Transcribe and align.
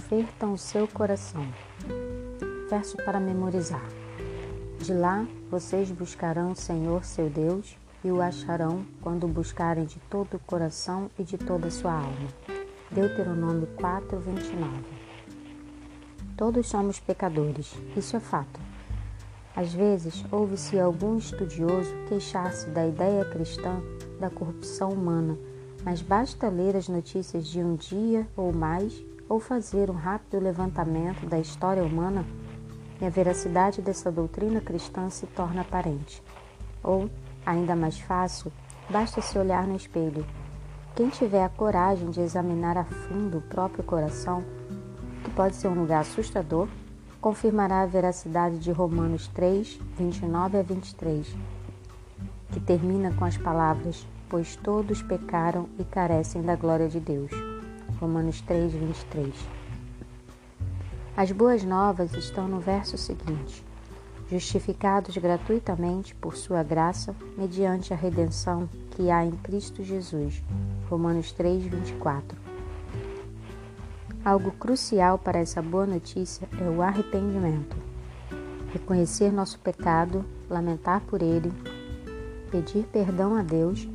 convertam 0.00 0.54
o 0.54 0.58
seu 0.58 0.88
coração. 0.88 1.46
Verso 2.70 2.96
para 2.96 3.20
memorizar. 3.20 3.84
De 4.78 4.94
lá 4.94 5.26
vocês 5.50 5.90
buscarão 5.90 6.52
o 6.52 6.56
Senhor 6.56 7.04
seu 7.04 7.28
Deus 7.28 7.76
e 8.02 8.10
o 8.10 8.22
acharão 8.22 8.86
quando 9.02 9.28
buscarem 9.28 9.84
de 9.84 9.98
todo 10.08 10.34
o 10.34 10.38
coração 10.38 11.10
e 11.18 11.22
de 11.22 11.36
toda 11.36 11.68
a 11.68 11.70
sua 11.70 11.92
alma. 11.92 12.28
Deuteronômio 12.90 13.68
4, 13.76 14.18
29. 14.18 14.70
Todos 16.34 16.66
somos 16.66 16.98
pecadores, 16.98 17.74
isso 17.94 18.16
é 18.16 18.20
fato. 18.20 18.58
Às 19.54 19.74
vezes, 19.74 20.24
ouve-se 20.32 20.80
algum 20.80 21.18
estudioso 21.18 21.92
queixar-se 22.08 22.70
da 22.70 22.86
ideia 22.86 23.24
cristã 23.26 23.82
da 24.18 24.30
corrupção 24.30 24.92
humana, 24.92 25.36
mas 25.84 26.00
basta 26.00 26.48
ler 26.48 26.74
as 26.74 26.88
notícias 26.88 27.46
de 27.46 27.60
um 27.60 27.74
dia 27.74 28.26
ou 28.34 28.50
mais 28.50 29.09
ou 29.30 29.38
fazer 29.38 29.88
um 29.88 29.94
rápido 29.94 30.42
levantamento 30.42 31.24
da 31.24 31.38
história 31.38 31.84
humana 31.84 32.26
e 33.00 33.06
a 33.06 33.08
veracidade 33.08 33.80
dessa 33.80 34.10
doutrina 34.10 34.60
cristã 34.60 35.08
se 35.08 35.24
torna 35.24 35.60
aparente. 35.60 36.20
Ou, 36.82 37.08
ainda 37.46 37.76
mais 37.76 38.00
fácil, 38.00 38.50
basta 38.90 39.22
se 39.22 39.38
olhar 39.38 39.68
no 39.68 39.76
espelho. 39.76 40.26
Quem 40.96 41.08
tiver 41.08 41.44
a 41.44 41.48
coragem 41.48 42.10
de 42.10 42.20
examinar 42.20 42.76
a 42.76 42.84
fundo 42.84 43.38
o 43.38 43.42
próprio 43.42 43.84
coração, 43.84 44.42
que 45.22 45.30
pode 45.30 45.54
ser 45.54 45.68
um 45.68 45.80
lugar 45.80 46.00
assustador, 46.00 46.66
confirmará 47.20 47.82
a 47.82 47.86
veracidade 47.86 48.58
de 48.58 48.72
Romanos 48.72 49.28
3, 49.28 49.78
29 49.96 50.58
a 50.58 50.62
23, 50.62 51.36
que 52.50 52.58
termina 52.58 53.12
com 53.12 53.24
as 53.24 53.36
palavras: 53.36 54.04
Pois 54.28 54.56
todos 54.56 55.02
pecaram 55.02 55.68
e 55.78 55.84
carecem 55.84 56.42
da 56.42 56.56
glória 56.56 56.88
de 56.88 56.98
Deus. 56.98 57.49
Romanos 58.00 58.40
3, 58.40 58.72
23. 58.72 59.34
As 61.14 61.30
boas 61.30 61.62
novas 61.62 62.14
estão 62.14 62.48
no 62.48 62.58
verso 62.58 62.96
seguinte: 62.96 63.62
Justificados 64.30 65.18
gratuitamente 65.18 66.14
por 66.14 66.34
Sua 66.34 66.62
graça, 66.62 67.14
mediante 67.36 67.92
a 67.92 67.96
redenção 67.96 68.66
que 68.92 69.10
há 69.10 69.22
em 69.22 69.32
Cristo 69.32 69.84
Jesus. 69.84 70.42
Romanos 70.88 71.30
3, 71.32 71.64
24. 71.64 72.38
Algo 74.24 74.50
crucial 74.52 75.18
para 75.18 75.38
essa 75.38 75.60
boa 75.60 75.84
notícia 75.84 76.48
é 76.58 76.70
o 76.70 76.80
arrependimento. 76.80 77.76
Reconhecer 78.72 79.30
nosso 79.30 79.58
pecado, 79.58 80.24
lamentar 80.48 81.02
por 81.02 81.20
ele, 81.20 81.52
pedir 82.50 82.86
perdão 82.86 83.36
a 83.36 83.42
Deus 83.42 83.86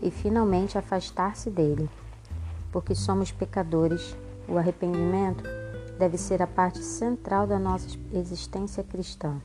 e 0.00 0.12
finalmente 0.12 0.78
afastar-se 0.78 1.50
dele. 1.50 1.90
Porque 2.70 2.94
somos 2.94 3.32
pecadores, 3.32 4.16
o 4.48 4.58
arrependimento 4.58 5.44
deve 5.98 6.16
ser 6.16 6.40
a 6.42 6.46
parte 6.46 6.78
central 6.78 7.46
da 7.46 7.58
nossa 7.58 7.98
existência 8.12 8.84
cristã. 8.84 9.40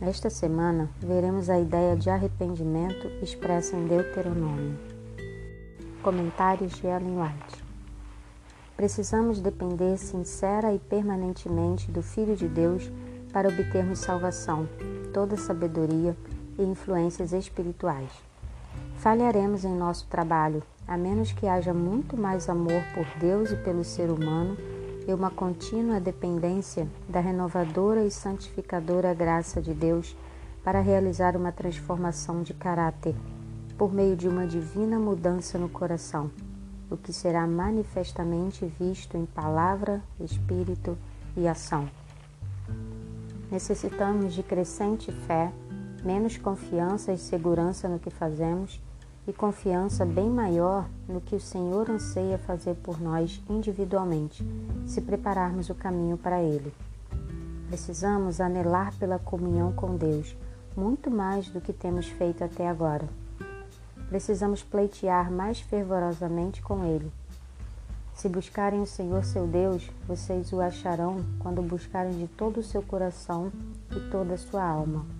Nesta 0.00 0.30
semana, 0.30 0.88
veremos 0.98 1.50
a 1.50 1.58
ideia 1.58 1.96
de 1.96 2.08
arrependimento 2.08 3.06
expressa 3.22 3.76
em 3.76 3.86
Deuteronômio. 3.86 4.78
Comentários 6.02 6.72
de 6.72 6.86
Ellen 6.86 7.20
White. 7.20 7.64
Precisamos 8.76 9.40
depender 9.40 9.98
sincera 9.98 10.72
e 10.72 10.78
permanentemente 10.78 11.90
do 11.90 12.02
Filho 12.02 12.34
de 12.34 12.48
Deus 12.48 12.90
para 13.30 13.50
obtermos 13.50 13.98
salvação, 13.98 14.66
toda 15.12 15.36
sabedoria 15.36 16.16
e 16.58 16.62
influências 16.62 17.34
espirituais. 17.34 18.29
Falharemos 18.96 19.64
em 19.64 19.74
nosso 19.74 20.06
trabalho, 20.08 20.62
a 20.86 20.96
menos 20.96 21.32
que 21.32 21.46
haja 21.46 21.72
muito 21.72 22.16
mais 22.16 22.48
amor 22.48 22.82
por 22.94 23.06
Deus 23.18 23.50
e 23.50 23.56
pelo 23.56 23.84
ser 23.84 24.10
humano 24.10 24.56
e 25.06 25.14
uma 25.14 25.30
contínua 25.30 25.98
dependência 25.98 26.86
da 27.08 27.20
renovadora 27.20 28.04
e 28.04 28.10
santificadora 28.10 29.14
graça 29.14 29.60
de 29.60 29.72
Deus 29.72 30.16
para 30.62 30.80
realizar 30.80 31.36
uma 31.36 31.52
transformação 31.52 32.42
de 32.42 32.52
caráter 32.52 33.14
por 33.78 33.92
meio 33.92 34.16
de 34.16 34.28
uma 34.28 34.46
divina 34.46 34.98
mudança 34.98 35.58
no 35.58 35.68
coração 35.68 36.30
o 36.90 36.96
que 36.96 37.12
será 37.12 37.46
manifestamente 37.46 38.66
visto 38.66 39.16
em 39.16 39.24
palavra, 39.24 40.02
espírito 40.18 40.98
e 41.36 41.46
ação. 41.46 41.88
Necessitamos 43.50 44.34
de 44.34 44.42
crescente 44.42 45.12
fé, 45.12 45.52
menos 46.04 46.36
confiança 46.36 47.12
e 47.12 47.18
segurança 47.18 47.88
no 47.88 47.98
que 47.98 48.10
fazemos 48.10 48.80
e 49.26 49.32
confiança 49.32 50.04
bem 50.04 50.28
maior 50.28 50.88
no 51.08 51.20
que 51.20 51.36
o 51.36 51.40
Senhor 51.40 51.90
anseia 51.90 52.38
fazer 52.38 52.74
por 52.76 53.00
nós 53.00 53.42
individualmente, 53.48 54.44
se 54.86 55.00
prepararmos 55.00 55.68
o 55.70 55.74
caminho 55.74 56.16
para 56.16 56.42
Ele. 56.42 56.72
Precisamos 57.68 58.40
anelar 58.40 58.92
pela 58.98 59.18
comunhão 59.18 59.72
com 59.72 59.96
Deus, 59.96 60.36
muito 60.76 61.10
mais 61.10 61.48
do 61.48 61.60
que 61.60 61.72
temos 61.72 62.06
feito 62.06 62.42
até 62.42 62.68
agora 62.68 63.08
precisamos 64.10 64.60
pleitear 64.60 65.30
mais 65.30 65.60
fervorosamente 65.60 66.60
com 66.60 66.84
Ele. 66.84 67.10
Se 68.12 68.28
buscarem 68.28 68.82
o 68.82 68.86
Senhor 68.86 69.24
seu 69.24 69.46
Deus, 69.46 69.88
vocês 70.06 70.52
o 70.52 70.60
acharão 70.60 71.24
quando 71.38 71.62
buscarem 71.62 72.18
de 72.18 72.26
todo 72.26 72.58
o 72.58 72.62
seu 72.62 72.82
coração 72.82 73.50
e 73.90 74.10
toda 74.10 74.34
a 74.34 74.38
sua 74.38 74.62
alma. 74.62 75.19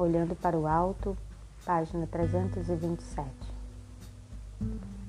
Olhando 0.00 0.34
para 0.34 0.58
o 0.58 0.66
alto, 0.66 1.14
página 1.62 2.06
327. 2.06 3.28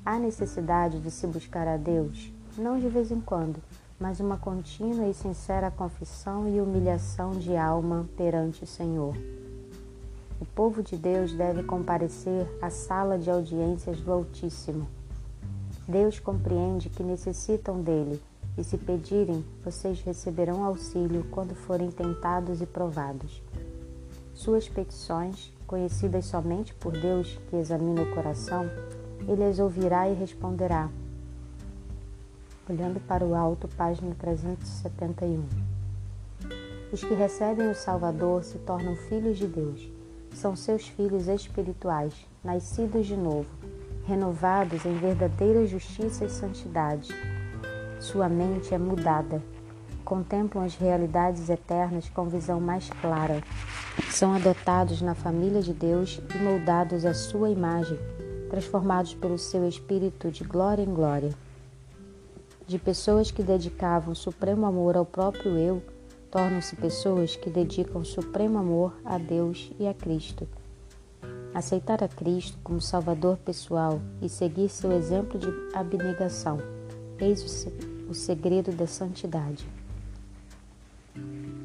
Há 0.06 0.19
necessidade 0.19 1.00
de 1.00 1.09
se 1.09 1.25
buscar 1.28 1.66
a 1.66 1.78
Deus, 1.78 2.29
não 2.57 2.78
de 2.78 2.90
vez 2.90 3.09
em 3.09 3.22
quando, 3.22 3.63
mas 3.97 4.19
uma 4.19 4.35
contínua 4.35 5.07
e 5.07 5.13
sincera 5.13 5.72
confissão 5.72 6.46
e 6.46 6.59
humilhação 6.59 7.31
de 7.31 7.56
alma 7.56 8.06
perante 8.18 8.66
o 8.66 8.68
Senhor. 8.68 9.16
O 10.41 10.46
povo 10.46 10.84
de 10.84 10.97
Deus 10.97 11.31
deve 11.31 11.63
comparecer 11.63 12.46
à 12.62 12.69
sala 12.69 13.18
de 13.18 13.31
audiências 13.31 14.02
do 14.02 14.12
Altíssimo. 14.12 14.90
Deus 15.88 16.19
compreende 16.19 16.90
que 16.90 17.02
necessitam 17.02 17.81
dele, 17.81 18.22
e 18.58 18.63
se 18.66 18.78
pedirem, 18.78 19.46
vocês 19.63 20.02
receberão 20.02 20.66
auxílio 20.66 21.25
quando 21.31 21.56
forem 21.56 21.90
tentados 21.90 22.62
e 22.62 22.66
provados. 22.66 23.41
Suas 24.41 24.68
petições, 24.68 25.53
conhecidas 25.68 26.25
somente 26.25 26.74
por 26.74 26.94
Deus 26.94 27.40
que 27.47 27.57
examina 27.57 28.02
o 28.02 28.12
coração, 28.12 28.66
ele 29.28 29.44
as 29.44 29.59
ouvirá 29.59 30.09
e 30.09 30.16
responderá. 30.16 30.90
Olhando 32.68 33.00
para 33.02 33.24
o 33.24 33.35
alto, 33.35 33.68
página 33.68 34.16
371. 34.16 35.46
Os 36.91 37.03
que 37.03 37.13
recebem 37.13 37.69
o 37.69 37.75
Salvador 37.75 38.44
se 38.44 38.57
tornam 38.57 38.96
filhos 38.96 39.38
de 39.38 39.46
Deus 39.46 39.88
são 40.34 40.56
seus 40.56 40.88
filhos 40.88 41.28
espirituais, 41.28 42.16
nascidos 42.44 43.06
de 43.06 43.16
novo, 43.16 43.47
renovados 44.08 44.84
em 44.88 44.97
verdadeira 44.97 45.68
justiça 45.68 46.25
e 46.25 46.29
santidade. 46.31 47.13
Sua 48.00 48.28
mente 48.28 48.73
é 48.73 48.78
mudada, 48.79 49.40
contemplam 50.12 50.66
as 50.66 50.76
realidades 50.76 51.50
eternas 51.50 52.10
com 52.10 52.28
visão 52.28 52.60
mais 52.60 52.90
clara. 52.90 53.42
São 54.10 54.34
adotados 54.34 55.02
na 55.02 55.16
família 55.16 55.62
de 55.62 55.72
Deus 55.72 56.20
e 56.36 56.38
moldados 56.38 57.06
à 57.06 57.14
sua 57.14 57.50
imagem, 57.50 57.98
transformados 58.50 59.14
pelo 59.14 59.38
seu 59.38 59.66
espírito 59.66 60.30
de 60.30 60.44
glória 60.44 60.84
em 60.84 60.94
glória. 60.94 61.30
De 62.68 62.78
pessoas 62.78 63.32
que 63.32 63.42
dedicavam 63.42 64.14
supremo 64.14 64.66
amor 64.66 64.98
ao 64.98 65.06
próprio 65.06 65.58
eu, 65.58 65.82
tornam-se 66.30 66.76
pessoas 66.76 67.38
que 67.38 67.50
dedicam 67.50 68.04
supremo 68.04 68.58
amor 68.60 68.94
a 69.06 69.18
Deus 69.18 69.72
e 69.80 69.88
a 69.88 69.94
Cristo. 69.94 70.46
Aceitar 71.53 72.03
a 72.03 72.09
Cristo 72.09 72.58
como 72.62 72.82
Salvador 72.82 73.38
pessoal 73.38 74.02
e 74.22 74.28
seguir 74.28 74.68
seu 74.68 74.91
exemplo 74.91 75.40
de 75.40 75.47
abnegação, 75.74 76.58
eis 77.18 77.66
o 78.09 78.14
segredo 78.14 78.74
da 78.74 78.88
santidade. 78.88 79.66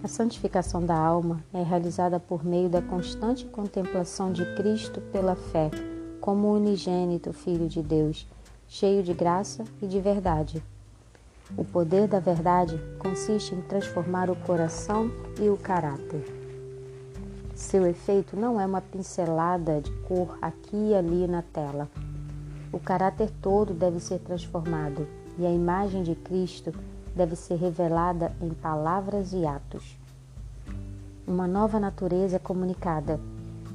A 0.03 0.09
santificação 0.09 0.85
da 0.85 0.97
alma 0.97 1.43
é 1.53 1.63
realizada 1.63 2.21
por 2.21 2.45
meio 2.45 2.69
da 2.69 2.83
constante 2.83 3.47
contemplação 3.47 4.33
de 4.33 4.45
Cristo 4.55 5.01
pela 5.01 5.35
fé, 5.35 5.71
como 6.21 6.53
unigênito 6.53 7.33
Filho 7.33 7.67
de 7.67 7.83
Deus, 7.83 8.27
cheio 8.69 9.03
de 9.03 9.15
graça 9.15 9.65
e 9.81 9.87
de 9.87 10.01
verdade. 10.01 10.63
O 11.57 11.65
poder 11.65 12.09
da 12.09 12.21
verdade 12.21 12.79
consiste 12.99 13.55
em 13.55 13.63
transformar 13.63 14.31
o 14.31 14.37
coração 14.37 15.11
e 15.41 15.49
o 15.49 15.57
caráter. 15.57 16.25
Seu 17.55 17.87
efeito 17.87 18.37
não 18.37 18.61
é 18.61 18.67
uma 18.67 18.83
pincelada 18.83 19.81
de 19.81 19.91
cor 20.03 20.37
aqui 20.43 20.91
e 20.91 20.95
ali 20.95 21.27
na 21.27 21.43
tela. 21.43 21.89
O 22.71 22.79
caráter 22.79 23.31
todo 23.41 23.73
deve 23.73 23.99
ser 23.99 24.19
transformado 24.19 25.09
e 25.39 25.47
a 25.47 25.51
imagem 25.51 26.03
de 26.03 26.15
Cristo 26.15 26.73
deve 27.17 27.35
ser 27.35 27.57
revelada 27.57 28.31
em 28.43 28.51
palavras 28.51 29.33
e 29.33 29.47
atos. 29.47 29.97
Uma 31.27 31.49
nova 31.49 31.81
natureza 31.81 32.37
é 32.37 32.39
comunicada. 32.39 33.19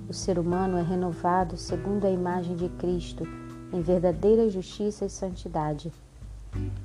O 0.08 0.14
ser 0.14 0.38
humano 0.38 0.78
é 0.78 0.84
renovado 0.84 1.58
segundo 1.58 2.06
a 2.06 2.12
imagem 2.12 2.56
de 2.56 2.70
Cristo, 2.70 3.28
em 3.74 3.82
verdadeira 3.82 4.50
justiça 4.50 5.06
e 5.06 5.10
santidade 5.10 5.92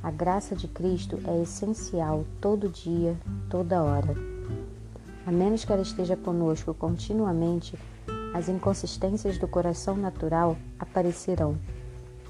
A 0.03 0.11
graça 0.11 0.55
de 0.55 0.69
Cristo 0.69 1.19
é 1.27 1.43
essencial 1.43 2.25
todo 2.41 2.69
dia, 2.69 3.17
toda 3.51 3.83
hora. 3.83 4.15
A 5.27 5.33
menos 5.33 5.65
que 5.65 5.73
ela 5.73 5.83
esteja 5.83 6.17
conosco 6.17 6.73
continuamente, 6.73 7.77
as 8.33 8.49
inconsistências 8.49 9.39
do 9.39 9.49
coração 9.49 9.97
natural 9.97 10.57
aparecerão 10.79 11.59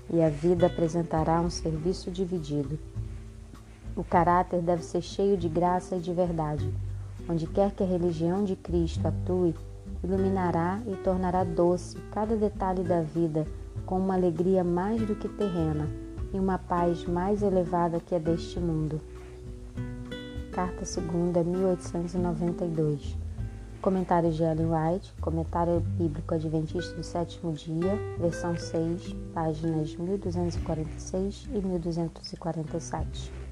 e 0.09 0.23
a 0.23 0.31
vida 0.31 0.67
apresentará 0.67 1.41
um 1.41 1.51
serviço 1.51 2.11
dividido. 2.11 2.79
O 3.97 4.05
caráter 4.05 4.61
deve 4.61 4.83
ser 4.83 5.01
cheio 5.01 5.39
de 5.39 5.49
graça 5.49 5.97
e 5.97 6.01
de 6.01 6.13
verdade. 6.13 6.71
Onde 7.27 7.47
quer 7.47 7.71
que 7.71 7.83
a 7.83 7.87
religião 7.87 8.45
de 8.45 8.55
Cristo 8.55 9.09
atue, 9.09 9.55
iluminará 10.05 10.83
e 10.87 10.95
tornará 10.97 11.43
doce 11.43 11.97
cada 12.13 12.37
detalhe 12.37 12.83
da 12.83 13.01
vida 13.01 13.47
com 13.87 13.99
uma 13.99 14.13
alegria 14.15 14.63
mais 14.63 15.01
do 15.01 15.15
que 15.15 15.27
terrena 15.27 15.89
e 16.31 16.39
uma 16.39 16.59
paz 16.59 17.07
mais 17.07 17.43
elevada 17.43 17.99
que 17.99 18.15
a 18.15 18.19
deste 18.19 18.61
mundo. 18.61 19.01
Carta 20.53 20.83
2, 20.85 21.47
1892. 21.47 23.17
Comentário 23.81 24.31
de 24.31 24.43
Ellen 24.43 24.69
White, 24.73 25.15
Comentário 25.23 25.81
Bíblico 25.81 26.35
Adventista 26.35 26.95
do 26.95 27.03
Sétimo 27.03 27.53
Dia, 27.55 27.97
versão 28.19 28.59
6, 28.59 29.15
páginas 29.33 29.95
1246 29.97 31.49
e 31.55 31.59
1247. 31.61 33.46